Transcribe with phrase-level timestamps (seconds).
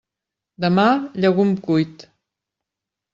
[0.63, 0.85] Demà,
[1.25, 2.07] llegum cuit.